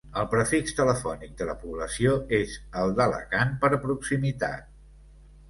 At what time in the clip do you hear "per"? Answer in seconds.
3.67-3.71